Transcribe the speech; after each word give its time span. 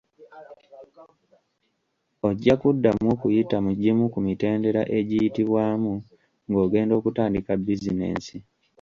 Ojja 2.27 2.53
kuddamu 2.61 3.07
okuyita 3.13 3.57
mu 3.65 3.71
gimu 3.81 4.05
ku 4.13 4.19
mitendera 4.27 4.81
egiyitibwamu 4.97 5.93
ng’ogenda 6.49 6.93
okutandika 6.99 7.51
bizinensi. 7.55 8.35